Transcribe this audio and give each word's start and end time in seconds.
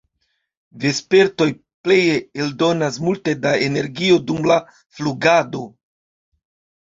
Vespertoj 0.83 1.47
pleje 1.87 2.15
eldonas 2.45 2.97
multe 3.07 3.35
da 3.43 3.51
energio 3.65 4.17
dum 4.31 4.49
la 4.53 4.57
flugado. 5.01 5.61